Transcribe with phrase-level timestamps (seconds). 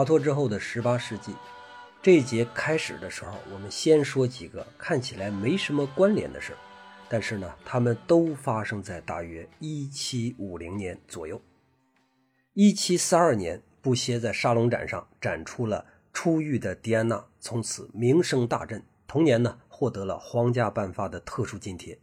[0.00, 1.34] 华佗之后的十八世纪，
[2.00, 6.56] 这一节开始的时候，我们先说几个看起来没什么关联的事，
[7.06, 11.38] 但是呢，他们都发生在大约一七五零年左右。
[12.54, 15.84] 一七四二年，布歇在沙龙展上展出了
[16.14, 18.82] 出狱的狄安娜，从此名声大振。
[19.06, 21.98] 同年呢，获得了皇家颁发的特殊津贴。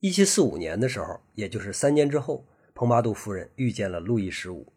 [0.00, 4.72] 一七四五年的时候，也就是三年之后，蓬巴杜夫人遇见了路易十五。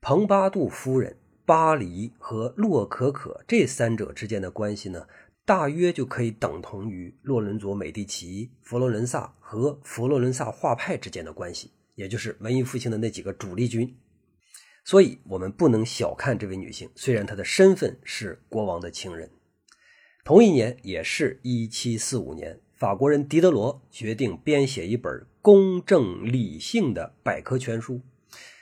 [0.00, 1.16] 蓬巴杜夫人、
[1.48, 5.08] 巴黎和洛可可这三者之间的关系呢，
[5.46, 11.70] 大约就可以等同于洛伦佐美第奇、佛罗伦萨和佛罗伦萨画派之间的关系。
[11.94, 13.96] 也就是文艺复兴的那几个主力军，
[14.84, 16.90] 所以我们不能小看这位女性。
[16.94, 19.30] 虽然她的身份是国王的情人。
[20.26, 28.02] 同一年，也是一七四五年，法国人狄德罗决定编写一本公正理性的百科全书。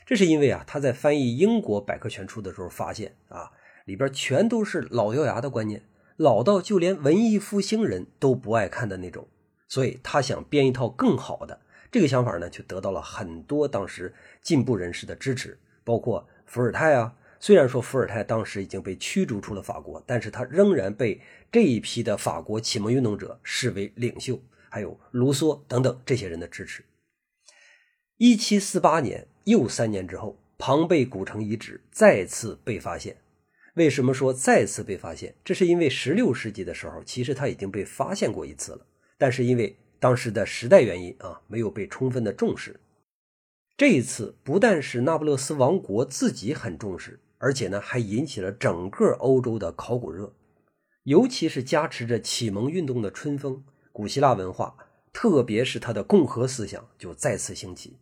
[0.06, 3.50] 这是因为啊，他在翻译英国百科全书的时候发现啊，
[3.84, 5.82] 里边全都是老掉牙的观念，
[6.16, 9.26] 老到就连文艺复兴人都不爱看的那种。
[9.68, 11.60] 所以他想编一套更好的。
[11.90, 17.16] 这个想法呢，就得到了很多当时进步人士的支持，包括伏尔泰啊。
[17.40, 21.20] 虽然说伏尔泰当时已经被驱逐出了法国，但是他仍然被
[21.50, 26.84] 这一批的法国启蒙运动者视为领袖，还有卢梭等等这些人的支持。
[28.16, 33.16] 一七四八年，又三年之后，庞贝古城遗址再次被发现。
[33.74, 35.36] 为什么说再次被发现？
[35.44, 38.84] 这是因为十六世纪的时候，其实它已经被发现过一次了，
[39.16, 42.80] 但是因为当时的时代原因啊，没有被充分的重视。
[43.76, 50.34] 这一次不但是那不勒斯王国自己很重视，而且呢，还引起了整个欧洲的考古热，
[51.04, 54.74] 尤其是加持着启蒙运动的春风，古希腊文化，
[55.12, 57.98] 特别是它的共和思想就再次兴起。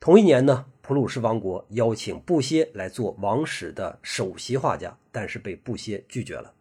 [0.00, 6.52] 同一年呢，普鲁士王国邀请布歇来做王室的首席画家，但是被布歇拒绝了。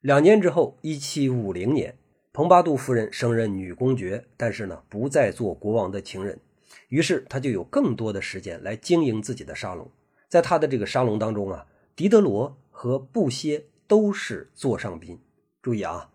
[0.00, 1.98] 两年之后，一七五零年。
[2.32, 6.40] 蓬巴杜夫人升任女公爵，但是呢，不再做国王的情人，
[6.88, 9.90] 于是她就有更多的时间来经营自己的沙龙。
[10.30, 15.20] 在她的这个沙龙当中啊，狄德罗和布歇都是座上宾。
[15.60, 16.10] 注意啊，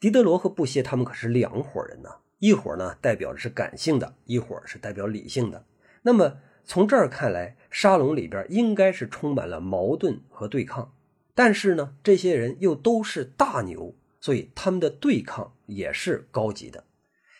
[0.00, 2.10] 狄德罗和布歇他们可是两伙人呢，
[2.40, 5.64] 一伙呢代表的是感性的，一伙是代表理性的。
[6.02, 10.92] 那么从这儿看来，沙龙里边应该是充满了矛盾和对抗，
[11.34, 13.94] 但是呢，这些人又都是大牛。
[14.18, 16.82] 所以他们的对抗也是高级的，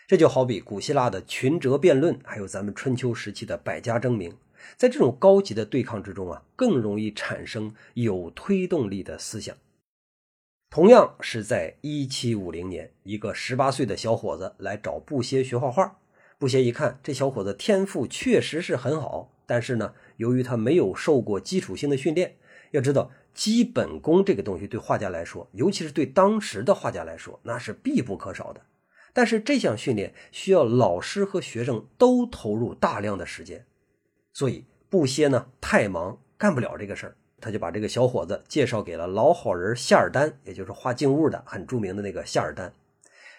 [0.06, 4.32] 这就好比古希腊的群哲辩论，还有咱们春秋时期的百家争鸣，
[4.76, 9.56] 在这种高级的对抗之中啊，更容易产生有推动力的思想。
[10.70, 15.98] 同样是在一七五零年，一个十八岁的小伙子来找布歇学画画，
[16.38, 22.36] 布歇一看这小伙子天赋确实是很好，但是呢，由于他没有受过基础性的训练，
[22.72, 23.10] 要知道。
[23.36, 28.62] 基本功这个东西对画家来说，尤其是对当时的画家来说，那是必不可少的。
[29.12, 33.66] 但是这项训练需要老师和学生都投入大量的时间，
[34.32, 37.16] 所以布歇呢太忙，干不了这个事儿。
[37.38, 42.72] 他就把这个小伙子介绍给了老好人夏尔丹，也就是画静物的很著名的那个夏尔丹。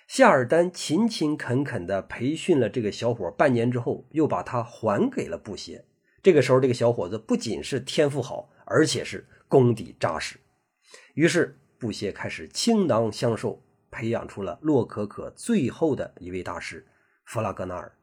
[0.08, 5.86] 夏尔丹勤勤恳恳地培训了这个小伙半年之后，又把他还给了布歇。
[6.24, 9.26] 这个时候，这个小伙子不仅是天赋好，而且是。
[9.50, 10.36] 功底扎实，
[11.14, 16.86] 于是布歇开始倾囊相授，培养出了洛可可最后的一位大师
[17.24, 17.94] 弗拉格纳尔。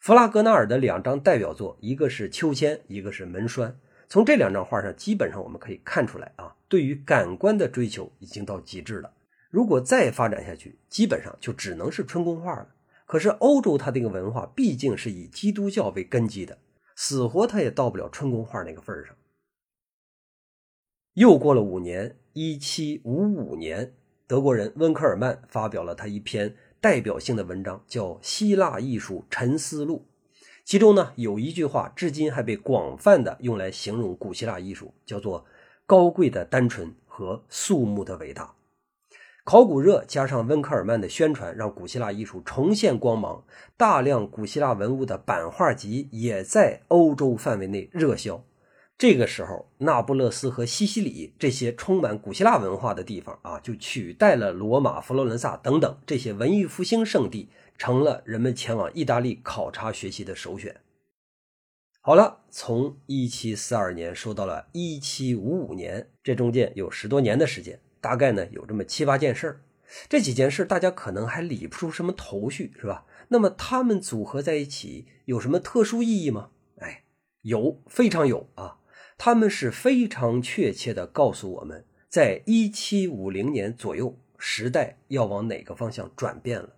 [0.00, 3.78] 弗拉格纳尔的两张代表作，一个是秋千，一个是门栓。
[4.08, 9.12] 从这两张画上，基本上我们可以看出来啊，对于感官的追求已经到极致了。
[9.50, 12.74] 如果再发展下去，基本上就只能是春宫画了。
[13.06, 16.58] 可是欧洲它这个文化毕竟是以基督教为根基的，
[16.96, 19.14] 死活它也到不了春宫画那个份上。
[21.14, 23.94] 又过了五年，一七五五年，
[24.26, 30.04] 德国人温克尔曼发表了他一篇代表性的文章，叫《希腊艺术沉思录》。
[30.64, 35.46] 其中呢，有一句话至今还被广泛的用来形容古希腊艺术，叫做
[35.86, 38.52] “高贵的单纯和肃穆的伟大”。
[39.46, 43.44] 考古热加上温克尔曼的宣传，让古希腊艺术重现光芒，
[43.76, 48.44] 大量古希腊文物的版画集也在欧洲范围内热销。
[48.98, 57.48] 这个时候，那不勒斯和西西里这些充满古希腊文化的地方啊，就取代了罗马、佛罗伦萨等等这些文艺复兴圣地，
[57.78, 60.74] 成了人们前往意大利考察学习的首选。
[62.00, 69.60] 好了，从一七四二年说到了一七五五年，这中间有十多年的时间，大概呢有这么七八件事儿。
[70.08, 73.04] 这几件事大家可能还理不出什么头绪，是吧？
[73.30, 76.50] 那么它们组合在一起有什么特殊意义吗？
[76.78, 77.02] 哎，
[77.42, 78.78] 有，非常有啊。
[79.18, 86.76] 他们是非常确切地告诉我们，在一七五零年左右，时代要往哪个方向转变了。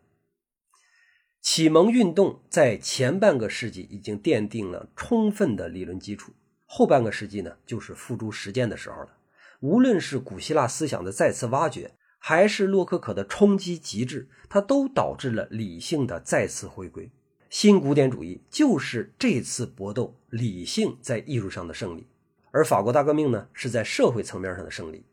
[1.43, 6.33] 启蒙运动在前半个世纪已经奠定了充分的理论基础，
[6.65, 9.18] 后半个世纪呢，就是付诸实践的时候了。
[9.61, 17.11] 无论是古希腊思想的再次挖掘，还是洛可可的冲击极致，它都导致了理性的再次回归。
[17.51, 22.07] 新古典主义就是这次搏斗理性在艺术上的胜利，
[22.51, 25.05] 而法国大革命呢，是在社会层面上的胜利。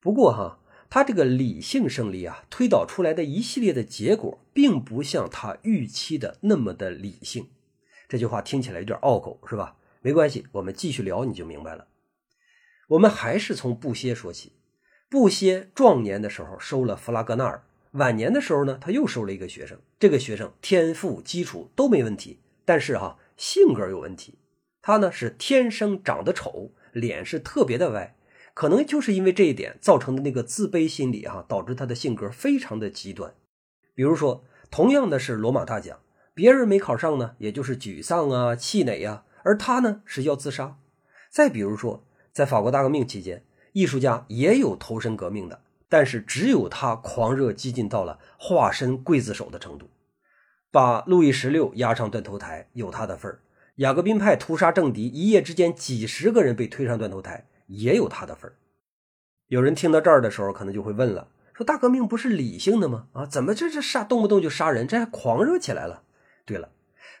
[0.00, 0.58] 不过哈。
[0.92, 7.48] 他这个理性胜利啊，推导出来的一系列的结果，并不像他预期的那么的理性。
[8.08, 9.76] 这句话听起来有点拗口，是吧？
[10.02, 11.86] 没关系，我们继续聊，你就明白了。
[12.90, 14.52] 我们还是从布歇说起。
[15.08, 19.78] 布歇壮年的时候收了弗拉戈纳尔，晚年的时候呢，他又收了一个学生。
[19.98, 24.38] 这个学生天赋基础都没问题，但是哈，性格有问题。
[24.82, 28.16] 他呢是天生长得丑，脸是特别的歪。
[28.54, 33.32] 可能就是因为这一点造成的那个自卑心理啊，导致他的性格非常的极端。
[33.94, 36.00] 比如说，同样的是罗马大奖，
[36.34, 40.78] 别人没考上呢，也就是沮丧啊、气馁呀，而他呢是要自杀。
[41.30, 49.90] 再比如说，在法国大革命期间，艺术家也有投身革命的，但是只有他狂热激进到了化身刽子手的程度，
[50.70, 53.40] 把路易十六押上断头台有他的份儿。
[53.76, 57.46] 雅各宾派屠杀政敌，一夜之间几十个人被推上断头台。
[57.72, 58.56] 也有他的份儿。
[59.46, 63.06] 有人听到这儿的时候，可能就会问了：说大革命不是理性的吗？
[63.12, 66.02] 啊，怎么这这杀动不动就杀人，这还狂热起来了？
[66.44, 66.70] 对了，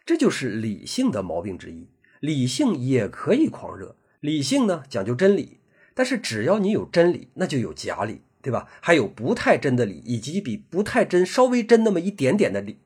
[0.04, 1.88] 这就是理性的毛病之一。
[2.18, 5.60] 理性也可以狂热，理性呢讲究真理，
[5.94, 8.68] 但是只要你有真理，那就有假理，对吧？
[8.80, 12.80] 还有不太真的理，以及比不太真稍微真那么一点点的理。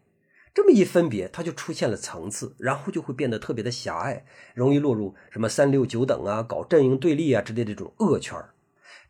[0.54, 8.40] 这么一分别，它就出现了层次，然后就会变得特别的狭隘，容易落入什么三六九等啊、搞阵营对立啊之类这种恶圈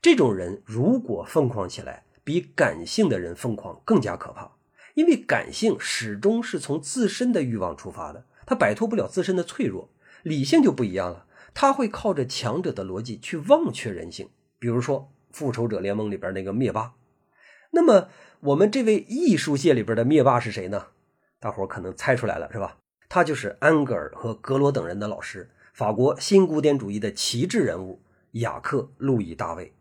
[0.01, 4.53] 这种人如果疯狂起来，比感性的人疯狂更加可怕，
[4.95, 9.91] 因为感性始终是从自身的欲望出发的，他摆脱不了自身的脆弱。
[10.23, 14.29] 理性就不一样了，他会靠着强者的逻辑去忘却人性。
[14.59, 16.95] 比如说《复仇者联盟》里边那个灭霸。
[17.71, 18.09] 那么
[18.41, 20.89] 我们这位艺术界里边的灭霸是谁呢？
[21.41, 22.79] 大伙可能猜出来了，是吧？
[23.09, 28.01] 他就是安格尔和格罗等人的老师，法国新古典主义的旗帜人物
[28.33, 29.73] 雅克·路易·大卫。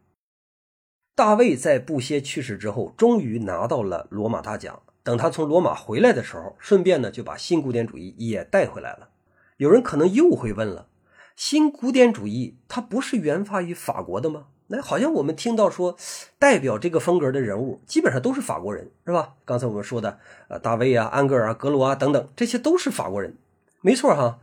[1.16, 4.82] 大卫在布歇去世之后，终于拿到了罗马大奖。
[5.04, 9.10] 等他从罗马回来的时候，顺便呢就把新古典主义也带回来了。
[9.58, 10.88] 有人可能又会问了：
[11.36, 14.48] 新古典主义它不是源发于法国的吗？
[14.68, 15.98] 那好像我们听到说，
[16.40, 19.36] 代表这个风格的人物基本上都是法国人，是吧？
[19.46, 23.36] 刚才我们说的，呃，大卫啊、安格尔啊、格罗啊等等，这些都是法国人，
[23.82, 24.40] 没错哈。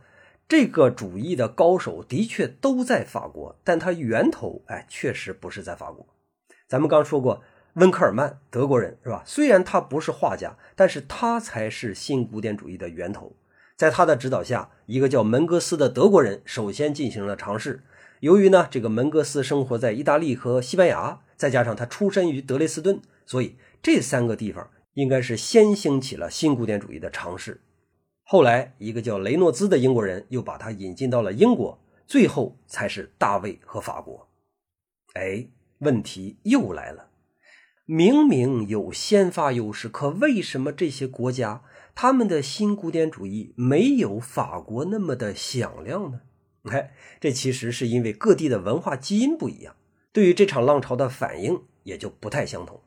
[0.47, 6.05] 这个主义的高手的确都在法国，但它源头，哎，确实不是在法国。
[6.67, 7.41] 咱们刚说过，
[7.73, 9.23] 温克尔曼，德国人，是吧？
[9.25, 13.33] 虽然他不是画家，但是他才是新古典主义的源头。
[13.81, 17.81] 在他的指导下，一个叫门格斯的德国人首先进行了尝试。
[18.19, 27.59] 由于呢，这个门格斯生活在意大利和西班牙，再加上他出身于德累斯顿，所以这三个地方应该是先兴起了新古典主义的尝试。
[28.21, 34.29] 后来，一个叫雷诺兹的英国人又把他引进到了英国，最后才是大卫和法国。
[35.15, 35.47] 哎，
[35.79, 37.07] 问题又来了，
[37.87, 46.21] 明明有先发优势，可为什么这些国家他们的新古典主义没有法国那么的响亮呢？
[46.71, 49.75] 哎，这其实是因为各地的文化基因不一样，
[50.11, 52.81] 对于这场浪潮的反应也就不太相同。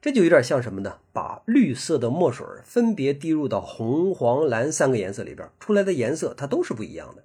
[0.00, 0.98] 这就有点像什么呢？
[1.12, 7.22] 把绿色的墨水分别滴入到红、黄、蓝三个颜色里边，出来的颜色它都是不一样的。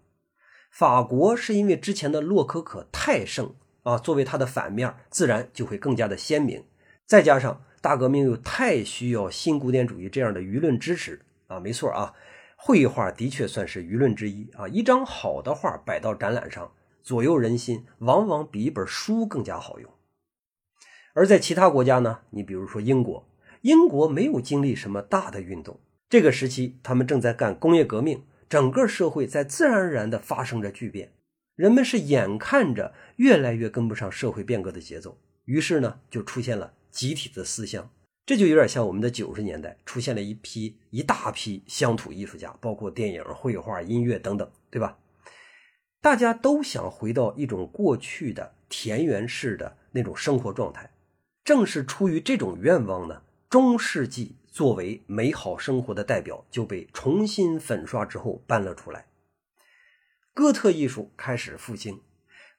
[0.70, 6.66] 法国是因为之前的洛可可太盛啊，作为它的反面，自然就会更加的鲜明。
[7.08, 12.14] 再加上大革命又太需要新古典主义这样的舆论支持啊，没错啊。
[12.60, 14.68] 绘画的确算是舆论之一啊！
[14.68, 16.72] 一张好的画摆到展览上，
[17.04, 19.92] 左右人心，往往比一本书更加好用。
[21.14, 22.22] 而在其他国家呢？
[22.32, 23.30] 你比如说英国，
[23.62, 25.80] 英国没有经历什么大的运动，
[26.10, 31.12] 这个时期他们正在干工业革命，整个社会在自然而然地发生着巨变，
[31.56, 37.88] 人们是眼看着越来越跟不上社会变革的节奏，于是呢，就出现了集体的思乡。
[38.26, 44.98] 这就有点像我们的九十年代出现了一批一大批乡土艺术家，包括电影、绘画、音乐等等，对吧？
[46.02, 50.92] 大家都想回到一种过去的田园式的那种生活状态。
[51.44, 59.06] 正是出于这种愿望呢，中世纪作为美好生活的代表就被重新粉刷之后搬了出来。
[60.34, 62.02] 哥特艺术开始复兴，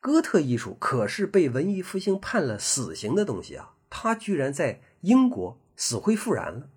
[0.01, 6.69] 哥特艺术可是被文艺复兴判了死刑的东西啊，它居然在英国死灰复燃了。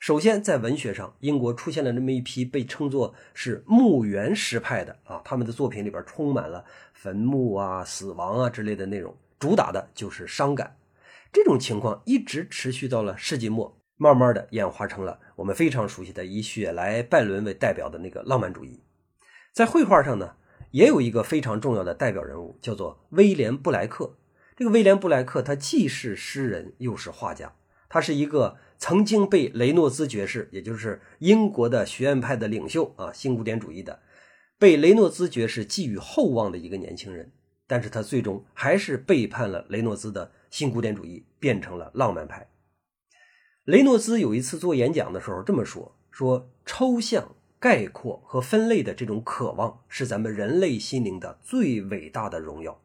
[0.00, 10.76] 首先，在文学上，英国出现了那么一批被称作是墓园诗派的啊，他们的作品里边充满了坟墓啊、死亡啊之类的内容，主打的就是伤感。
[11.32, 18.82] 这种情况一直持续到了世纪末，慢慢的演化成了我们非常熟悉的以雪莱、拜伦为代表的那个浪漫主义。
[19.54, 20.34] 在绘画上呢，
[20.72, 24.18] 也有一个非常重要的代表人物，叫做威廉布莱克。
[24.56, 27.54] 这个威廉布莱克，他既是诗人又是画家，
[27.88, 28.58] 他是一个。
[28.76, 34.02] 曾经被雷诺兹爵士，也就是英国的学院派的领袖啊，新古典主义的，
[34.58, 37.32] 被雷诺兹爵士寄予厚望的一个年轻人，
[37.66, 42.46] 但是他最终还是背叛了雷诺兹的新古典主义，变成了浪漫派。
[43.64, 52.82] 雷诺兹有一次做演讲的时候这么说：说抽象、概括和分类的这种渴望，是咱们人类心灵的最伟大的荣耀。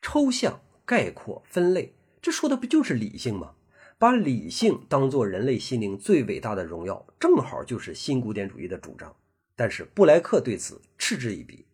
[0.00, 0.60] 抽象、
[0.90, 3.52] 概括、分类，这说的不就是理性吗？
[3.96, 9.14] 把理性当做人类心灵最伟大的荣耀，正好就是新古典主义的主张。
[9.54, 11.64] 但是布莱克对此嗤之以鼻。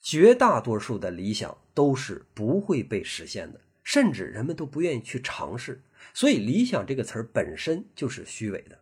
[0.00, 5.82] 绝大多数的理想都是不会被实现的，甚至人们都不愿意去尝试。
[6.14, 8.78] 所以，理想这个词儿本身就是虚伪的。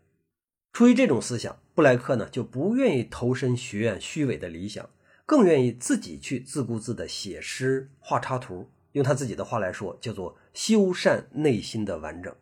[0.74, 4.90] 出于这种思想，布莱克呢就不愿意投身学院虚伪的理想，
[5.24, 8.68] 更愿意自己去自顾自地写诗、画插图。
[8.96, 12.34] 用他自己的话来说，叫做修缮内心的完整。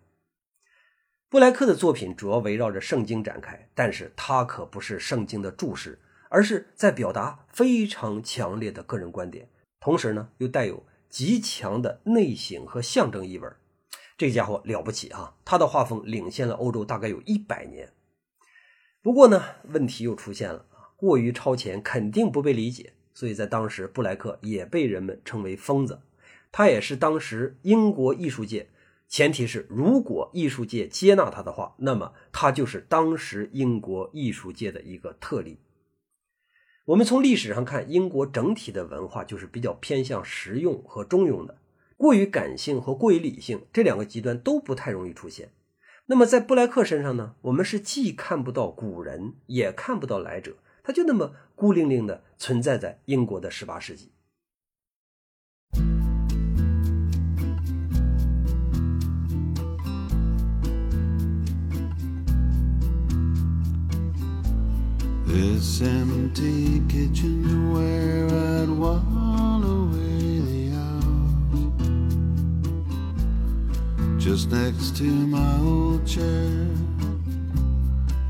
[1.28, 5.99] 布莱克的作品主要围绕着圣经展开，但是他可不是圣经的注释，
[6.30, 9.49] 而是在表达非常强烈的个人观点，
[9.80, 13.49] 同时呢又带有极强的内省和象征意味。
[14.16, 15.34] 这家伙了不起啊！
[15.44, 17.92] 他的画风领先了欧洲大概有一百年。
[19.02, 26.00] 不过呢，问题又出现了啊，过于超前肯定不被理解，所以在当时布莱克也被人们称为疯子。
[26.56, 28.68] 他也是当时英国艺术界。
[29.08, 35.58] 前提是，如果艺术界接纳他的话，那么他就是当时英国艺术界的一个特例。
[36.84, 41.58] 我们从历史上看，英国整体的文化就是比较偏向实用和中庸的，
[41.96, 45.50] 过于感性和过于理性这两个极端都不太容易出现。
[46.06, 54.12] 那么在布莱克身上呢，我们是既看不到古人，也看不到来者，他就那么孤零零的存在在英国的十八世纪。
[65.34, 71.74] This empty kitchen where I'd while away the hours.
[74.24, 76.68] Just next to my old chair,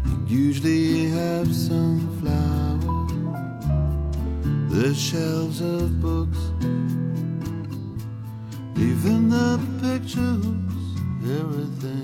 [0.07, 3.13] I usually have some flowers.
[4.73, 6.39] The shelves of books,
[8.79, 10.47] even the pictures,
[11.39, 12.04] everything's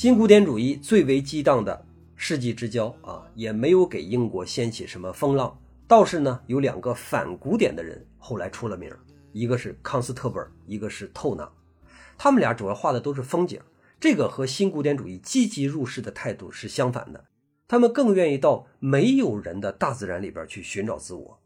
[0.00, 1.84] 新古典主义最为激荡的
[2.16, 5.54] 世纪之交啊，也没有给英国掀起什么风浪。
[5.86, 8.90] 倒是呢，有两个反古典的人后来出了名，
[9.32, 11.46] 一个是康斯特本，一个是透纳。
[12.16, 13.60] 他们俩主要画的都是风景，
[14.00, 17.26] 这个和新古典主义积极入世的态度是相反的。
[17.68, 21.38] 他们更愿意到没有人的大自然里边去寻找自我。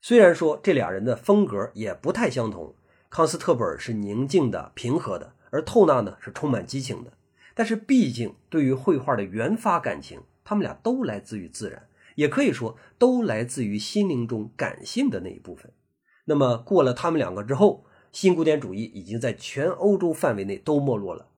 [0.00, 2.72] 虽然说这俩人的风格也不太相同，
[3.10, 7.10] 康斯特本是宁静的、平和的，而透纳呢是充满激情的。
[7.58, 15.72] 但是，毕竟对于绘画的原发感情，他们俩都来自于自然，也可以说都来自于心灵中感性的那一部分。
[16.26, 21.30] 那么，过了他们两个之后，新古典主义已经在全欧洲范围内都没落了。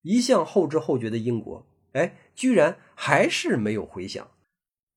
[0.00, 4.26] 一向后知后觉的英国，哎，居然还是没有回响。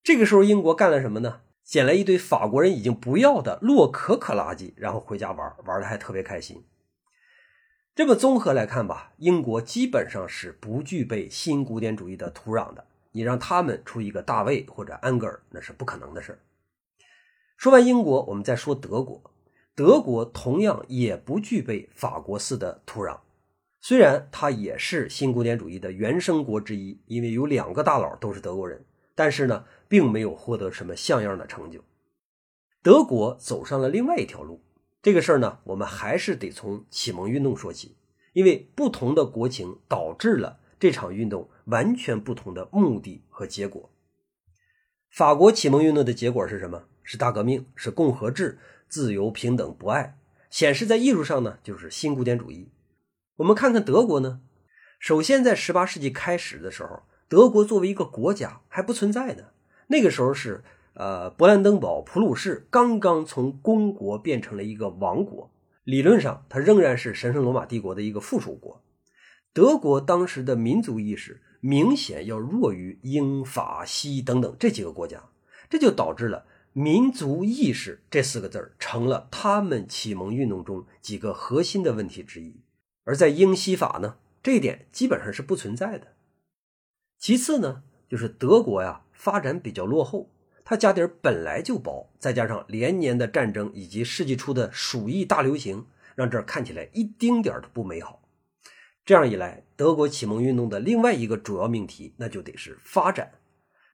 [0.01, 1.41] 这个时候，英国干了什么呢？
[1.65, 6.63] 捡了一堆法国人已经不要的洛可可垃圾，然后回家玩，玩的还特别开心。
[7.96, 12.86] 这么综合来看吧，英国基本上是不具备新古典主义的土壤的。
[13.12, 16.39] 你让他们出一个大卫或者安格尔，那是不可能的事
[17.58, 19.22] 说完英国，我们再说德国。
[19.75, 23.19] 德国同样也不具备法国似的土壤，
[23.81, 31.84] 虽然它也是新古典主义的原生国之一，因为有两个大佬都是德国人，但是呢，并没有获得什么像样的成就。
[32.84, 34.62] 德国走上了另外一条路。
[35.09, 37.95] 这个事儿呢，我们还是得从启蒙运动说起，
[38.33, 43.89] 因为不同的国情导致了这场运动完全不同的目的和结果。
[45.09, 46.83] 法国启蒙运动的结果是什么？
[47.01, 50.19] 是大革命，是共和制、自由、平等、博爱。
[50.51, 52.69] 显示在艺术上呢，就是新古典主义。
[53.37, 54.41] 我们看看德国呢，
[54.99, 59.45] 首先，在十八世纪开始的时候，德国作为一个国家还不存在呢。
[59.87, 60.63] 那个时候是
[60.99, 65.49] 呃，勃兰登堡、普鲁士刚刚从公国变成了一个王国，
[65.85, 68.83] 理论上它仍然是神圣罗马帝国的一个附属国。
[69.53, 75.23] 德国当时的民族意识明显要弱于英法西等等这几个国家，
[75.69, 82.57] 这就导致了民族意识这四个字成了他们启蒙运动中几个核心的问题之一。
[83.05, 84.17] 而在英西法呢？
[84.43, 86.07] 这一点基本上是不存在的。
[87.17, 90.29] 其次呢，就是德国呀发展比较落后，
[90.69, 98.21] 它家底儿本来就薄，再加上连年的战争以及世纪初的鼠疫大流行，让这儿看起来一丁点儿都不美好。
[99.03, 103.31] 这样一来，德国启蒙运动的另外一个主要命题，那就得是发展。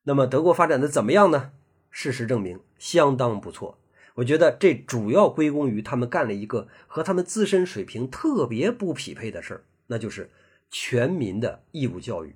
[0.03, 1.53] 那么德国发展的怎么样呢？
[1.89, 3.79] 事实证明，相当不错。
[4.15, 9.63] 我觉得这主要归功于他们干了一个和他们自身水平特别不匹配的事儿。
[9.87, 10.29] 那就是
[10.69, 12.35] 全民的义务教育。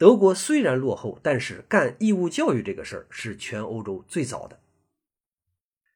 [0.00, 4.58] 德国虽然落后，但是干义务教育这个事儿是全欧洲最早的。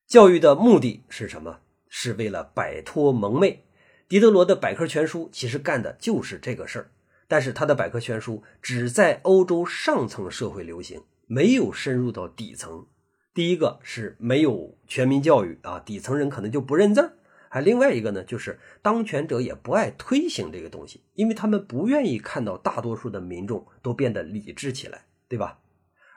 [0.07, 1.61] 教育的目的是什么？
[1.89, 3.65] 是为了摆脱蒙昧。
[4.07, 6.91] 狄德罗的百科全书其实干的就是这个事儿，
[7.27, 12.87] 但是他的百科全书只在欧洲上层社会流行，没有深入到底层。
[13.33, 17.17] 第一个是没有全民教育啊，底层人可能就不认字儿。
[17.55, 25.61] 还另外一个呢，就是当权者也不爱推行这个东西，因为他们不愿意看到大多数的民众都变得理智起来，对吧？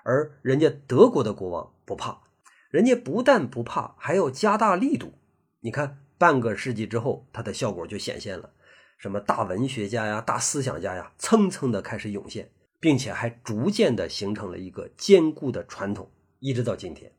[0.04, 2.24] 而人家德国的国王不怕，
[2.72, 5.14] 人家不但不怕，还要加大力度。
[5.60, 8.50] 你看，半个世纪之后，它的效果就显现了，
[8.98, 17.12] 什么大文学家呀、大思想家呀，蹭蹭的开始涌现，并且还逐渐的形成了一个坚固的传统，一直到今天。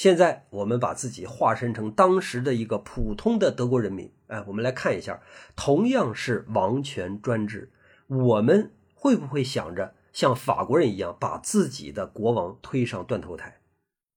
[0.00, 5.20] 现在我们把自己化身成当时的一个普通的德国人民，哎，我们来看一下，
[5.54, 7.70] 同样是王权专制，
[8.06, 13.60] 我们会不会想着像法国人一样把自己的国王推上断头台？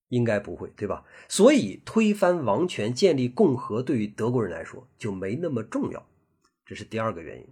[0.07, 1.03] 应该不会，对吧？
[1.27, 6.07] 所以推翻王权、建立共和，对于德国人来说就没那么重要，
[6.65, 7.47] 这是第二个原因。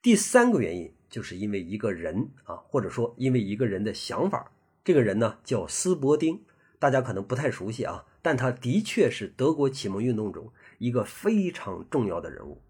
[0.00, 4.50] 第三个原因就是因为一个人啊，或者说因为一个人的想法，
[4.82, 6.40] 这个人呢叫斯伯丁。
[6.78, 12.62] 大家可能不太熟悉啊，但他的确是德国启蒙运动中一个非常重要的人物。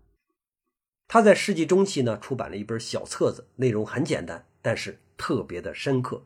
[1.08, 6.24] 他在世纪中期呢出版了一本小册子，内容很简单，但是特别的深刻。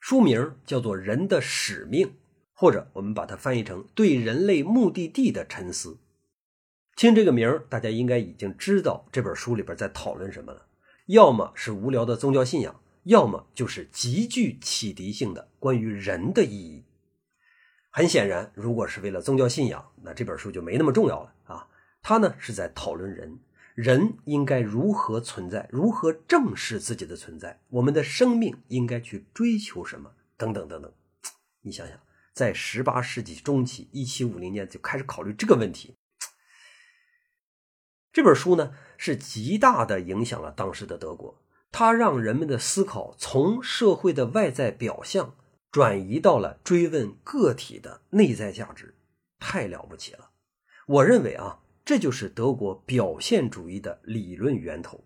[0.00, 2.08] 书名叫做《人的使命》，
[2.52, 5.90] 或者我们把它翻译成《对人类目的地的沉思》。
[6.96, 10.66] 听这个名儿，大家应该已经知道这本书里边在讨论什么了。
[11.06, 16.84] 要么是无聊的宗教信仰，要么就是极具启迪性的关于人的意义。
[17.96, 21.68] 很显然，如果是为了宗教信仰，那这本书就没那么重要了啊。
[22.02, 23.38] 他呢是在讨论人，
[23.76, 30.92] 人应该如何存在，如何正视自己的存在，我们的生命应该去追求什么，等等等等。
[31.60, 31.96] 你想想，
[32.32, 35.94] 在十八世纪中期，一七五零年就开始考虑这个问题。
[38.12, 45.36] 这本书呢是极大的影响了当时的德国，它让人们的思考从社会的外在表象。
[45.74, 48.94] 转移到了追问个体的内在价值，
[49.40, 50.30] 太了不起了！
[50.86, 55.02] 我认为啊，这就是德国表现主义的理论源头。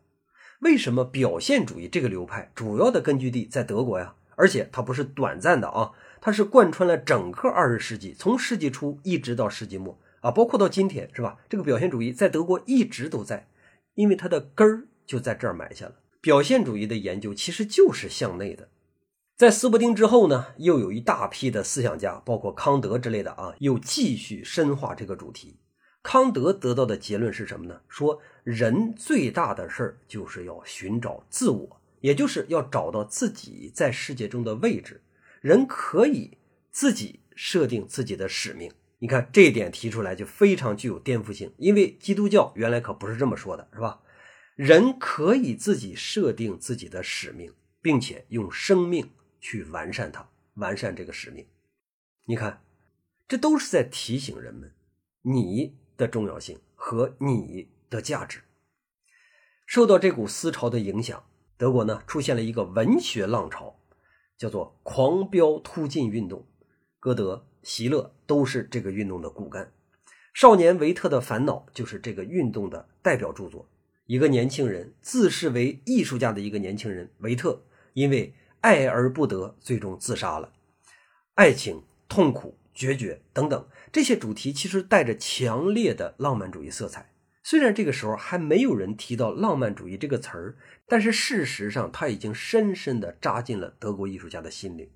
[0.61, 4.15] 为什么表现主义这个流派主要的根据地在德国呀？
[4.37, 11.39] 而且它不是短暂的啊，它是贯穿了整个二十世纪，从世纪初一直到世纪末啊，包括到今天，是吧？
[11.49, 13.49] 这个表现主义在德国一直都在，
[13.95, 15.95] 因为它的根儿就在这儿埋下了。
[16.21, 18.69] 表现主义的研究其实就是向内的。
[19.39, 25.61] 在斯伯丁之后呢，又有一大批的思想家，包括康德之类的啊，又继续深化这个主题。
[26.03, 27.81] 康德得到的结论是什么呢？
[27.87, 35.01] 说人最大的事儿就是要寻找自我，也就是要找到自己在世界中的位置。
[35.41, 36.39] 人可以
[36.73, 38.73] 自己设定自己的使命。
[38.99, 44.01] 你看这一点提出来就非常具有颠覆性，因为基督教原来可不是这么说的，是吧？
[44.57, 49.09] 人可以自己设定自己的使命，并且用生命。
[49.41, 51.47] 去完善它，完善这个使命。
[52.25, 52.63] 你看，
[53.27, 54.73] 这都是在提醒人们
[55.23, 58.41] 你的重要性和你的价值。
[59.67, 61.25] 受到这股思潮的影响，
[61.57, 63.79] 德国呢出现了一个文学浪潮，
[64.37, 66.47] 叫做“狂飙突进运动”。
[67.01, 69.65] 歌德、席勒都是这个运动的骨干。
[70.35, 73.69] 《少年维特的烦恼》就是这个运动的代表著作。
[74.07, 80.53] 一个年轻人自视为艺术家的一个年轻人维特，因为爱而不得，最终自杀了。
[81.35, 87.13] 爱情、痛苦、决绝等等这些主题，其实带着强烈的浪漫主义色彩。
[87.45, 94.93] 虽然这个时候还没有人提到浪漫主义这个词儿，但是事实上它已经深深地扎进了德国艺术家的心里。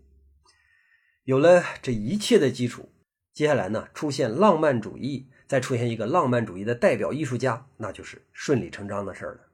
[1.24, 2.90] 有了这一切的基础，
[3.32, 9.51] 接下来呢，出现浪漫主义，再出现一个浪漫主义的代表艺术家，那就是顺理成章的事儿了。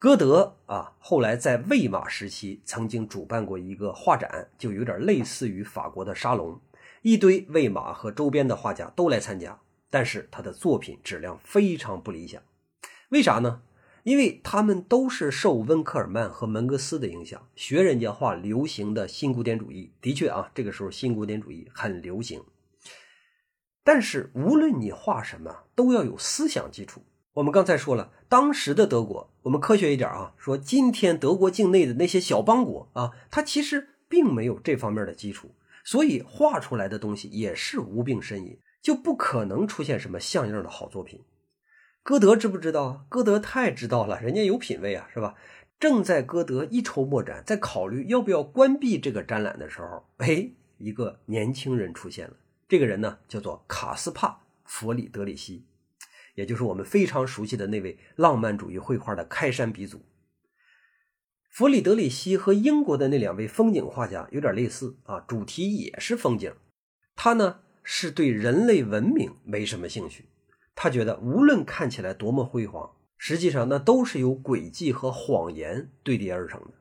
[0.00, 6.60] 歌德啊，后来在魏玛时期曾经主办过一个画展，就有点类似于法国的沙龙，
[7.02, 12.40] 一堆魏玛和周边的画家都来参加，但是他的作品质量非常不理想。
[13.08, 13.62] 为啥呢？
[14.04, 19.90] 因为他们都是受温克尔曼和门格斯的影响，学人家画流行的新古典主义。
[20.00, 22.44] 的确啊，这个时候新古典主义很流行。
[23.82, 27.02] 但是无论你画什么，都要有思想基础。
[27.38, 35.52] 我们刚才说了，当时的德国，我们科学一点啊，说今天德国境内的那些小邦国啊，它其实并没有这方面的基础，
[35.84, 41.22] 所以画出来的东西也是无病呻吟，就不可能出现什么像样的好作品。
[42.02, 43.06] 歌德知不知道？
[43.08, 45.36] 歌德太知道了，人家有品位啊，是吧？
[45.78, 52.34] 正在歌德一筹莫展，在考虑要不要关闭这个展览的时候，哎，一个年轻人出现了。
[52.68, 54.28] 这个人呢，叫做卡斯帕·
[54.64, 55.64] 弗里德里希，
[56.38, 60.02] 也就是我们非常熟悉的那位浪漫主义绘画的开山鼻祖。
[61.50, 66.54] 弗里德里希和英国的那两位风景画家有点类似啊，主题也是风景。
[67.16, 70.26] 他呢，是对人类文明没什么兴趣。
[70.76, 76.74] 他觉得，无论看起来多么辉煌，实际上那都是由诡计和谎言堆叠而成的。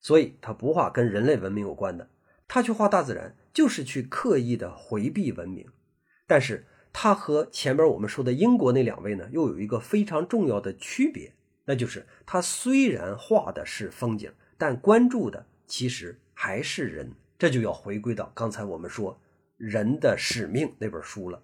[0.00, 2.10] 所以，他不画跟人类文明有关的，
[2.48, 5.68] 他去画大自然，就是去刻意的回避文明。
[6.26, 11.32] 但是，他和前边我们说的英国那两位呢，又有一个非常重要的区别，
[11.64, 17.12] 那就是他虽然画的是风景，但关注的其实还是人。
[17.38, 19.14] 这就要回归到刚才我们说
[19.56, 21.42] 《人的使命》那本书了。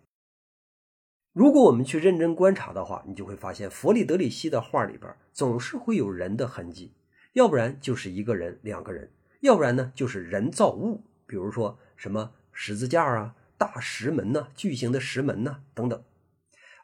[1.33, 6.93] 如果我们去认真观察的话，你就会发现弗里德里希的画里边总是会有人的痕迹，
[7.33, 16.03] 要不然就是一个人、两个人，要不然呢就是人造物，比如说什么十字架啊、大石门呐、巨型的石门呐等等。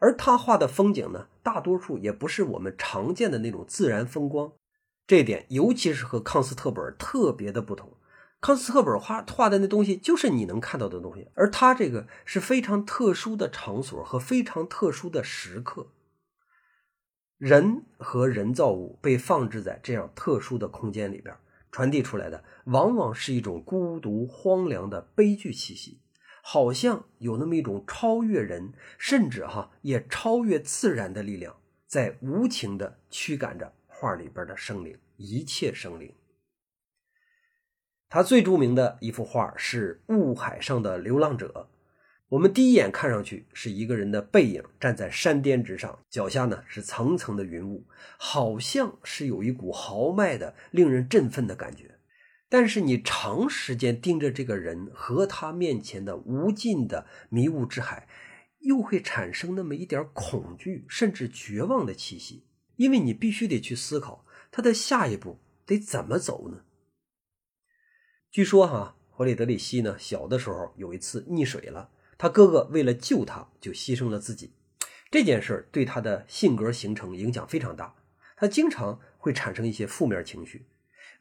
[0.01, 4.53] 而他画的风景呢，大多数也不是我们常见的那种自然风光，
[5.07, 7.95] 这一点尤其是和康斯特本特别的不同。
[8.41, 15.87] 康斯特本画画的那东西就是你能看到的东西，而他这个是非常特殊的场所和非常特殊的时刻。
[17.39, 21.35] 人和人造物被放置在这样特殊的空间里边，
[21.73, 26.01] 传递出来的往往是一种孤独、荒凉的悲剧气息，
[26.47, 36.13] 好像有那么一种超越人，甚至哈也超越自然的力量，在无情的驱赶着画里边的生灵，一切生灵。
[38.11, 41.67] 他最著名的一幅画是《雾海上的流浪者》。
[42.29, 47.87] 我们第一眼看上去是一个人的背影站在山巅之上，脚下呢是层层的云雾，
[48.19, 51.94] 好像是有一股豪迈的、令人振奋的感觉。
[52.49, 58.07] 但是你长时间盯着这个人和他面前的无尽的迷雾之海，
[58.61, 66.65] 又会产生那么一点恐惧甚至绝望的气息，因为你必须得去思考他的下一步得怎么走呢？
[68.31, 74.53] 据说哈，弗里德里希呢，小的时候有一次溺水了，他哥哥为了救他，就牺牲了自己。
[75.11, 77.95] 这件事对他的性格形成影响非常大，
[78.37, 80.67] 他经常会产生一些负面情绪。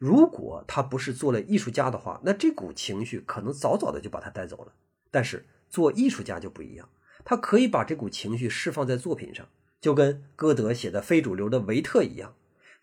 [0.05, 4.73] 如果他不是做了艺术家的话，那这股情绪可能早早的就把他带走了。
[5.09, 6.89] 但是做艺术家就不一样，
[7.23, 9.47] 他可以把这股情绪释放在作品上，
[9.79, 12.33] 就跟歌德写的非主流的维特一样。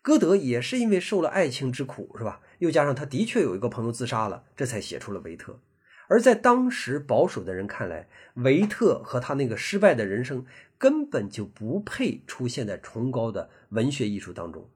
[0.01, 2.41] 歌德也是因为受了爱情之苦，是吧？
[2.57, 5.59] 又加上他的确有一个朋友自杀了，这才写出了维特。
[6.07, 10.43] 而在当时保守的人看来，维特和他那个失败的人生
[10.79, 14.67] 根本就不配出现在崇高的文学艺术当中，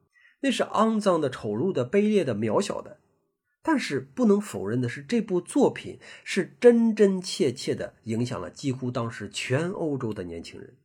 [0.45, 2.99] 那是肮脏的、丑陋的、卑劣的、渺小的。
[3.63, 10.75] 但是不能否认的是，这部作品是真真切切的影响了几乎当时全欧洲的年轻人。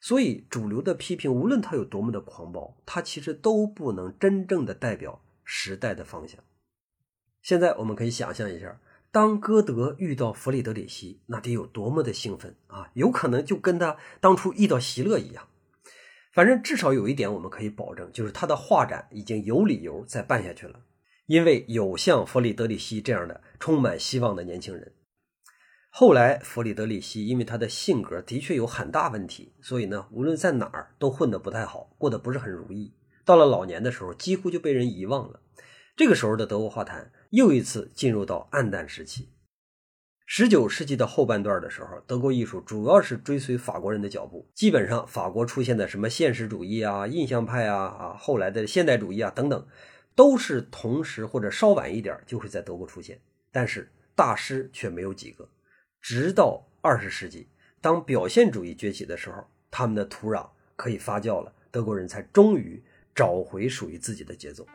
[0.00, 6.40] 所以，主流的批评，无论他有多么的狂暴，他其实都不能真正的代表时代的方向。
[7.42, 8.80] 现在我们可以想象一下，
[9.12, 12.90] 当歌德遇到弗里德里希，那得有多么的兴奋啊！
[12.94, 15.46] 有可能就跟他当初遇到席勒一样。
[16.34, 20.80] 反正至少有一点我们可以保证，就是他的画展已经有理由再办下去了，
[21.26, 24.92] 因为有像弗里德里希这样的充满希望的年轻人。
[25.90, 32.92] 后来，弗里德里希因为他的性格的确有很大问题，所以呢，无论在哪儿都混得不太好，过得不是很如意。
[33.24, 35.40] 到了老年的时候，几乎就被人遗忘了。
[35.94, 39.28] 这个时候的德国画坛又一次进入到暗淡时期。
[40.26, 49.66] 十九世纪的后半段的时候，德国艺术主要是追随法国人的脚步，基本上法国出现的什么现实主义啊、印象派啊、啊后来的现代主义啊等等，
[50.14, 53.20] 都是同时或者稍晚一点就会在德国出现，
[53.52, 55.46] 但是大师却没有几个。
[56.00, 57.48] 直到二十世纪，
[57.82, 62.82] 当表现主义崛起的时候，他们的土壤可以发酵了，德国人才终于
[63.14, 64.66] 找回属于自己的节奏。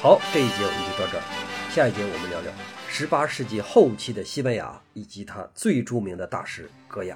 [0.00, 1.55] 好，这一节我们就到这儿。
[1.76, 2.50] 下一节我们聊聊
[2.88, 7.14] 十八世纪后期的西班牙以及他最著名的大师戈雅。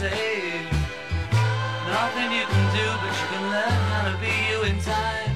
[0.00, 0.12] Nothing
[2.32, 5.29] you can do, but you can learn how to be you in time.